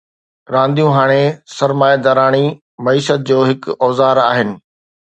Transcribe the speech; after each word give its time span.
رانديون 0.53 0.91
هاڻي 0.97 1.19
سرمائيداراڻي 1.57 2.43
معيشت 2.89 3.31
جو 3.33 3.43
هڪ 3.53 3.75
اوزار 3.85 4.27
آهن. 4.29 4.61